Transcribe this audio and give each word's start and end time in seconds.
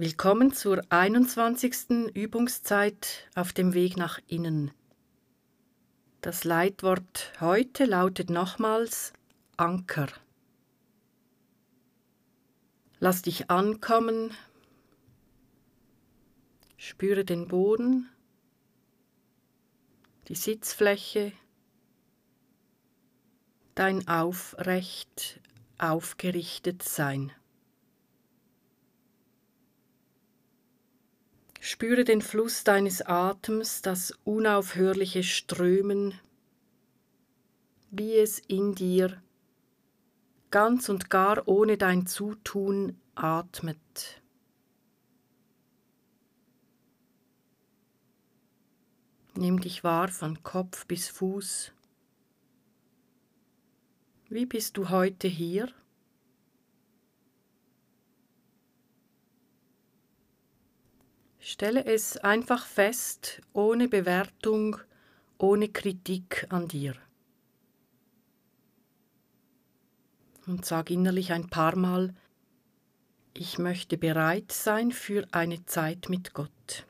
Willkommen 0.00 0.52
zur 0.52 0.80
21. 0.90 2.14
Übungszeit 2.14 3.28
auf 3.34 3.52
dem 3.52 3.74
Weg 3.74 3.96
nach 3.96 4.20
innen. 4.28 4.70
Das 6.20 6.44
Leitwort 6.44 7.32
heute 7.40 7.84
lautet 7.84 8.30
nochmals 8.30 9.12
Anker. 9.56 10.06
Lass 13.00 13.22
dich 13.22 13.50
ankommen, 13.50 14.30
spüre 16.76 17.24
den 17.24 17.48
Boden, 17.48 18.08
die 20.28 20.36
Sitzfläche, 20.36 21.32
dein 23.74 24.06
aufrecht 24.06 25.40
aufgerichtet 25.76 26.84
Sein. 26.84 27.32
Spüre 31.70 32.04
den 32.04 32.22
Fluss 32.22 32.64
deines 32.64 33.02
Atems, 33.02 33.82
das 33.82 34.18
unaufhörliche 34.24 35.22
Strömen, 35.22 36.18
wie 37.90 38.16
es 38.16 38.38
in 38.38 38.74
dir 38.74 39.22
ganz 40.50 40.88
und 40.88 41.10
gar 41.10 41.46
ohne 41.46 41.76
dein 41.76 42.06
Zutun 42.06 42.98
atmet. 43.14 44.22
Nimm 49.34 49.60
dich 49.60 49.84
wahr 49.84 50.08
von 50.08 50.42
Kopf 50.42 50.86
bis 50.86 51.08
Fuß. 51.08 51.72
Wie 54.30 54.46
bist 54.46 54.78
du 54.78 54.88
heute 54.88 55.28
hier? 55.28 55.68
Stelle 61.50 61.86
es 61.86 62.18
einfach 62.18 62.66
fest, 62.66 63.40
ohne 63.54 63.88
Bewertung, 63.88 64.76
ohne 65.38 65.70
Kritik 65.70 66.46
an 66.50 66.68
dir. 66.68 66.92
Und 70.46 70.66
sag 70.66 70.90
innerlich 70.90 71.32
ein 71.32 71.48
paar 71.48 71.74
Mal, 71.74 72.14
ich 73.32 73.58
möchte 73.58 73.96
bereit 73.96 74.52
sein 74.52 74.92
für 74.92 75.26
eine 75.32 75.64
Zeit 75.64 76.10
mit 76.10 76.34
Gott. 76.34 76.84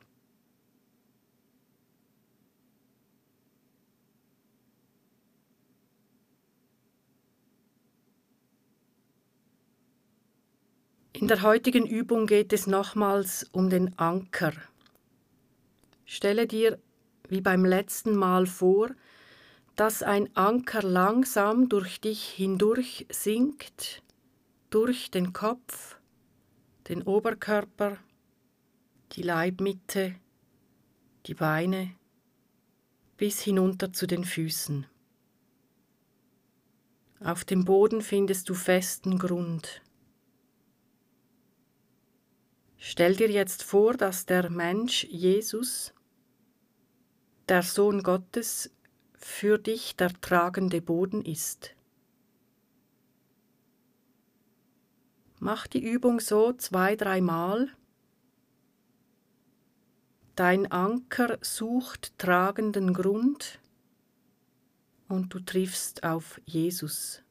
In 11.19 11.27
der 11.27 11.41
heutigen 11.41 11.85
Übung 11.85 12.27
geht 12.27 12.53
es 12.53 12.65
nochmals 12.65 13.45
um 13.51 13.69
den 13.69 13.99
Anker. 13.99 14.53
Stelle 16.05 16.47
dir 16.47 16.79
wie 17.27 17.41
beim 17.41 17.65
letzten 17.65 18.15
Mal 18.15 18.45
vor, 18.45 18.91
dass 19.75 20.01
ein 20.01 20.33
Anker 20.37 20.81
langsam 20.81 21.67
durch 21.67 21.99
dich 21.99 22.23
hindurch 22.23 23.05
sinkt, 23.11 24.01
durch 24.69 25.11
den 25.11 25.33
Kopf, 25.33 25.99
den 26.87 27.01
Oberkörper, 27.01 27.97
die 29.11 29.23
Leibmitte, 29.23 30.15
die 31.25 31.33
Beine, 31.33 31.95
bis 33.17 33.41
hinunter 33.41 33.91
zu 33.91 34.07
den 34.07 34.23
Füßen. 34.23 34.85
Auf 37.19 37.43
dem 37.43 37.65
Boden 37.65 38.01
findest 38.01 38.47
du 38.47 38.53
festen 38.53 39.19
Grund. 39.19 39.81
Stell 42.91 43.15
dir 43.15 43.29
jetzt 43.29 43.61
vor, 43.61 43.93
dass 43.93 44.25
der 44.25 44.49
Mensch 44.49 45.03
Jesus, 45.03 45.93
der 47.47 47.61
Sohn 47.61 48.01
Gottes, 48.01 48.71
für 49.13 49.59
dich 49.59 49.95
der 49.95 50.11
tragende 50.21 50.81
Boden 50.81 51.23
ist. 51.23 51.75
Mach 55.37 55.67
die 55.67 55.83
Übung 55.83 56.19
so 56.19 56.51
zwei, 56.53 56.95
dreimal. 56.95 57.69
Dein 60.35 60.71
Anker 60.71 61.37
sucht 61.41 62.17
tragenden 62.17 62.95
Grund 62.95 63.59
und 65.07 65.31
du 65.31 65.39
triffst 65.41 66.03
auf 66.03 66.41
Jesus. 66.43 67.21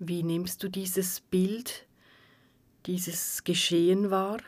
Wie 0.00 0.22
nimmst 0.22 0.62
du 0.62 0.68
dieses 0.68 1.20
Bild, 1.20 1.84
dieses 2.86 3.42
Geschehen 3.42 4.12
wahr? 4.12 4.38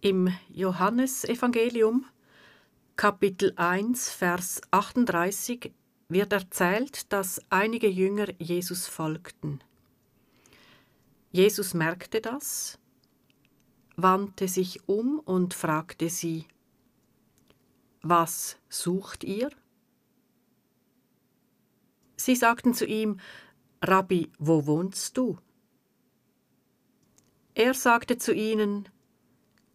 Im 0.00 0.32
Johannesevangelium 0.50 2.04
Kapitel 2.94 3.52
1 3.56 4.10
Vers 4.10 4.60
38 4.70 5.72
wird 6.08 6.32
erzählt, 6.32 7.12
dass 7.12 7.40
einige 7.50 7.88
Jünger 7.88 8.28
Jesus 8.38 8.86
folgten. 8.86 9.60
Jesus 11.36 11.74
merkte 11.74 12.22
das, 12.22 12.78
wandte 13.94 14.48
sich 14.48 14.88
um 14.88 15.18
und 15.18 15.52
fragte 15.52 16.08
sie, 16.08 16.46
Was 18.00 18.56
sucht 18.70 19.22
ihr? 19.22 19.50
Sie 22.16 22.34
sagten 22.36 22.72
zu 22.72 22.86
ihm, 22.86 23.20
Rabbi, 23.82 24.32
wo 24.38 24.64
wohnst 24.64 25.18
du? 25.18 25.36
Er 27.52 27.74
sagte 27.74 28.16
zu 28.16 28.32
ihnen, 28.32 28.88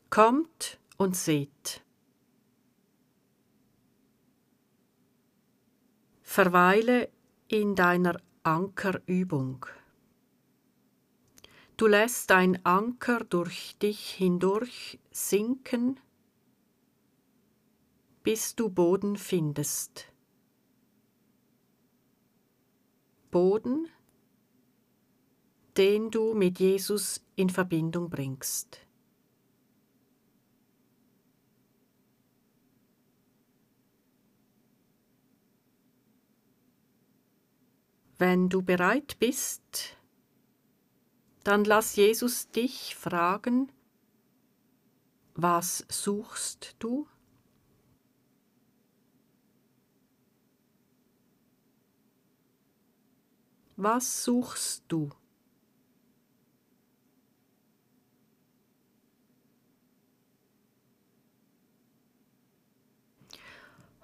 Kommt 0.10 0.80
und 0.98 1.16
seht. 1.16 1.84
Verweile 6.24 7.12
in 7.48 7.76
deiner 7.76 8.20
Ankerübung. 8.42 9.68
Du 11.82 11.88
lässt 11.88 12.32
ein 12.32 12.64
Anker 12.64 13.22
durch 13.24 13.76
dich 13.80 14.12
hindurch 14.12 15.00
sinken, 15.10 16.00
bis 18.22 18.56
du 18.56 18.70
Boden 18.70 19.18
findest. 19.18 20.14
Boden, 23.32 23.88
den 25.76 26.12
du 26.12 26.36
mit 26.36 26.60
Jesus 26.60 27.26
in 27.36 27.50
Verbindung 27.50 28.12
bringst. 28.12 28.86
Wenn 38.20 38.50
du 38.50 38.62
bereit 38.62 39.18
bist, 39.18 39.98
dann 41.44 41.64
lass 41.64 41.96
Jesus 41.96 42.50
dich 42.52 42.96
fragen, 42.96 43.72
was 45.34 45.86
suchst 45.90 46.76
du? 46.80 47.08
Was 53.76 54.24
suchst 54.24 54.84
du? 54.90 55.10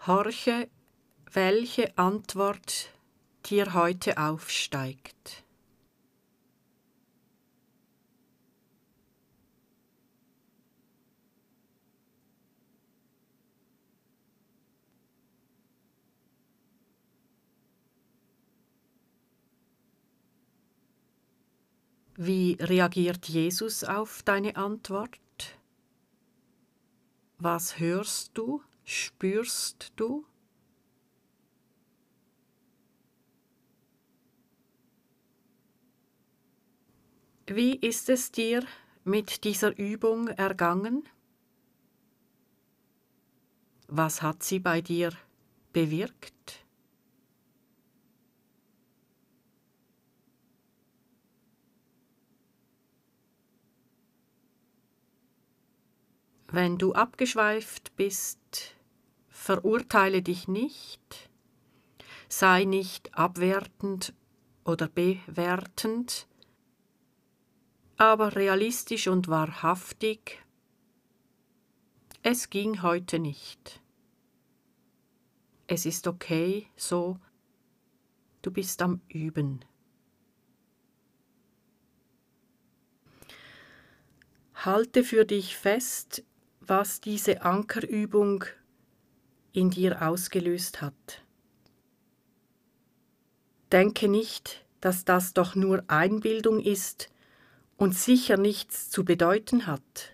Horche, 0.07 0.69
welche 1.33 1.95
Antwort 1.97 2.89
dir 3.45 3.73
heute 3.73 4.17
aufsteigt. 4.17 5.46
Wie 22.19 22.57
reagiert 22.59 23.27
Jesus 23.27 23.83
auf 23.83 24.23
deine 24.23 24.55
Antwort? 24.55 25.19
Was 27.37 27.77
hörst 27.77 28.35
du? 28.35 28.63
Spürst 28.83 29.93
du? 29.97 30.25
Wie 37.45 37.75
ist 37.75 38.09
es 38.09 38.31
dir 38.31 38.65
mit 39.03 39.43
dieser 39.43 39.77
Übung 39.77 40.27
ergangen? 40.27 41.07
Was 43.87 44.23
hat 44.23 44.41
sie 44.41 44.57
bei 44.57 44.81
dir 44.81 45.11
bewirkt? 45.71 46.66
Wenn 56.49 56.77
du 56.77 56.93
abgeschweift 56.93 57.93
bist, 57.97 58.75
verurteile 59.27 60.21
dich 60.21 60.47
nicht, 60.47 61.29
sei 62.29 62.63
nicht 62.63 63.13
abwertend 63.13 64.13
oder 64.63 64.87
bewertend, 64.87 66.27
aber 67.97 68.35
realistisch 68.35 69.09
und 69.09 69.27
wahrhaftig, 69.27 70.41
es 72.23 72.49
ging 72.49 72.81
heute 72.81 73.19
nicht. 73.19 73.81
Es 75.67 75.85
ist 75.85 76.07
okay 76.07 76.67
so, 76.77 77.19
du 78.41 78.51
bist 78.51 78.81
am 78.81 79.01
Üben. 79.09 79.65
Halte 84.55 85.03
für 85.03 85.25
dich 85.25 85.57
fest, 85.57 86.23
was 86.67 87.01
diese 87.01 87.41
Ankerübung 87.43 88.45
in 89.53 89.69
dir 89.69 90.01
ausgelöst 90.01 90.81
hat. 90.81 91.23
Denke 93.71 94.07
nicht, 94.07 94.65
dass 94.81 95.05
das 95.05 95.33
doch 95.33 95.55
nur 95.55 95.83
Einbildung 95.87 96.61
ist 96.61 97.09
und 97.75 97.95
sicher 97.95 98.37
nichts 98.37 98.89
zu 98.89 99.03
bedeuten 99.03 99.67
hat. 99.67 100.13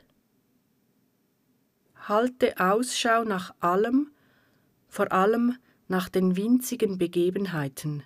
Halte 1.96 2.60
Ausschau 2.60 3.24
nach 3.24 3.54
allem, 3.60 4.12
vor 4.88 5.12
allem 5.12 5.58
nach 5.88 6.10
den 6.10 6.36
winzigen 6.36 6.98
Begebenheiten. 6.98 8.04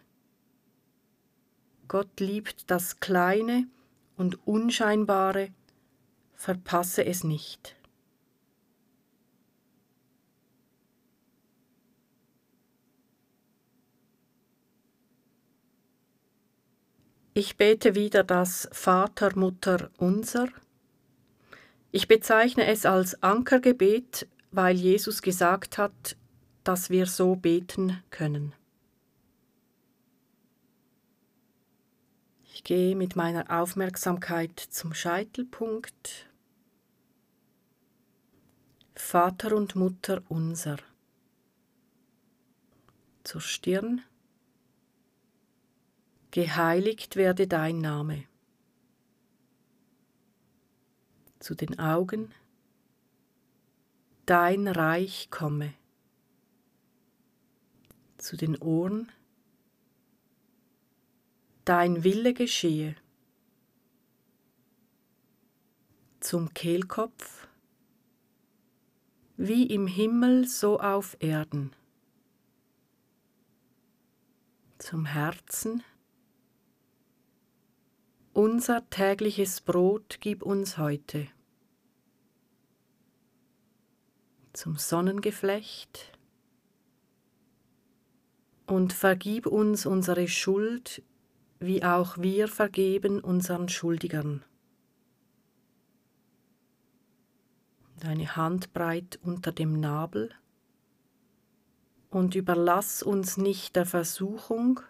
Gott 1.88 2.20
liebt 2.20 2.70
das 2.70 3.00
Kleine 3.00 3.68
und 4.18 4.46
Unscheinbare, 4.46 5.50
verpasse 6.34 7.06
es 7.06 7.24
nicht. 7.24 7.77
Ich 17.40 17.56
bete 17.56 17.94
wieder 17.94 18.24
das 18.24 18.68
Vater, 18.72 19.38
Mutter 19.38 19.92
unser. 19.98 20.48
Ich 21.92 22.08
bezeichne 22.08 22.66
es 22.66 22.84
als 22.84 23.22
Ankergebet, 23.22 24.28
weil 24.50 24.76
Jesus 24.76 25.22
gesagt 25.22 25.78
hat, 25.78 26.18
dass 26.64 26.90
wir 26.90 27.06
so 27.06 27.36
beten 27.36 28.02
können. 28.10 28.54
Ich 32.52 32.64
gehe 32.64 32.96
mit 32.96 33.16
meiner 33.16 33.62
Aufmerksamkeit 33.62 34.60
zum 34.60 34.96
Scheitelpunkt. 34.96 36.28
Vater 38.96 39.56
und 39.56 39.76
Mutter 39.76 40.24
unser. 40.28 40.78
Zur 43.24 43.42
Stirn 43.42 44.02
geheiligt 46.38 47.16
werde 47.16 47.48
dein 47.48 47.80
Name. 47.80 48.28
Zu 51.40 51.56
den 51.56 51.80
Augen, 51.80 52.32
dein 54.28 54.68
Reich 54.68 55.32
komme. 55.32 55.74
Zu 58.20 58.38
den 58.38 58.56
Ohren, 58.56 59.12
dein 61.66 62.04
Wille 62.04 62.36
geschehe. 62.36 62.96
Zum 66.20 66.54
Kehlkopf, 66.54 67.48
wie 69.38 69.66
im 69.66 69.88
Himmel 69.88 70.48
so 70.48 70.80
auf 70.80 71.18
Erden. 71.20 71.76
Zum 74.78 75.08
Herzen, 75.08 75.84
unser 78.38 78.88
tägliches 78.92 79.62
Brot 79.62 80.18
gib 80.20 80.44
uns 80.44 80.78
heute. 80.78 81.28
Zum 84.54 84.76
Sonnengeflecht. 84.76 86.12
Und 88.68 88.94
vergib 88.94 89.48
uns 89.48 89.88
unsere 89.88 90.28
Schuld, 90.28 91.02
wie 91.60 91.84
auch 91.84 92.20
wir 92.20 92.48
vergeben 92.48 93.22
unseren 93.22 93.70
Schuldigern. 93.70 94.44
Deine 98.00 98.36
Handbreit 98.36 99.18
unter 99.24 99.52
dem 99.52 99.80
Nabel 99.80 100.30
und 102.12 102.36
überlass 102.36 103.02
uns 103.02 103.38
nicht 103.38 103.76
der 103.76 103.88
Versuchung, 103.88 104.82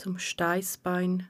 zum 0.00 0.18
Steißbein, 0.18 1.28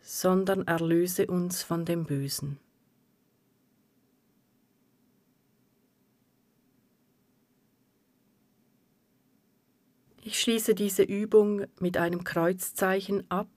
sondern 0.00 0.64
erlöse 0.68 1.26
uns 1.26 1.64
von 1.64 1.84
dem 1.84 2.04
Bösen. 2.04 2.60
Ich 10.24 10.38
schließe 10.38 10.76
diese 10.76 11.02
Übung 11.02 11.66
mit 11.80 11.96
einem 11.96 12.22
Kreuzzeichen 12.22 13.28
ab. 13.28 13.48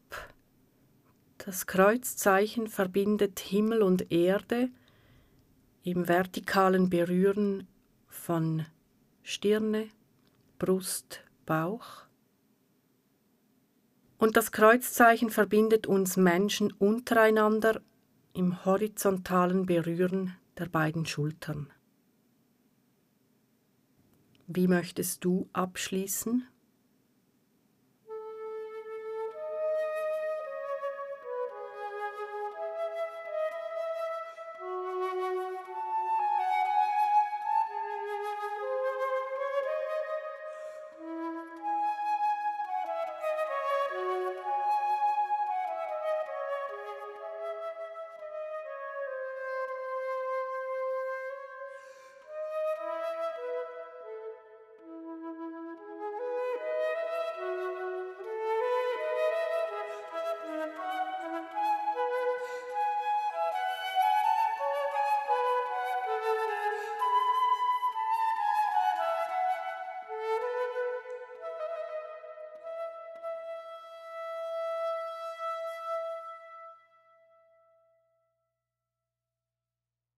Das 1.38 1.68
Kreuzzeichen 1.68 2.68
verbindet 2.68 3.40
Himmel 3.40 3.84
und 3.84 4.12
Erde 4.12 4.70
im 5.84 6.08
vertikalen 6.08 6.90
Berühren 6.90 7.68
von 8.08 8.66
Stirne, 9.22 9.90
Brust, 10.58 11.24
Bauch. 11.46 12.05
Und 14.18 14.38
das 14.38 14.52
Kreuzzeichen 14.52 15.30
verbindet 15.30 15.88
uns 15.88 16.18
Menschen 16.18 16.72
untereinander 16.72 17.82
im 18.34 18.66
horizontalen 18.66 19.66
Berühren 19.66 20.36
der 20.58 20.68
beiden 20.68 21.06
Schultern. 21.06 21.72
Wie 24.48 24.68
möchtest 24.68 25.26
du 25.26 25.50
abschließen? 25.54 26.48